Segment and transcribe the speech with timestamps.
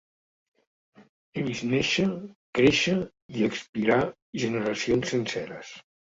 [1.39, 2.05] He vist néixer,
[2.61, 2.95] créixer
[3.35, 4.01] i expirar
[4.47, 5.73] generacions senceres.